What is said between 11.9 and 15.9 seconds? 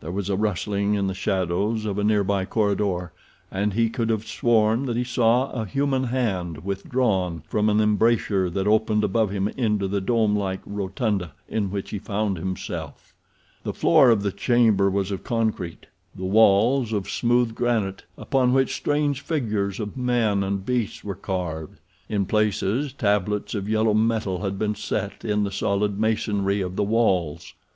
he found himself. The floor of the chamber was of concrete,